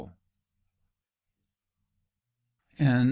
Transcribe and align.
THE 2.77 2.85
END. 2.85 2.97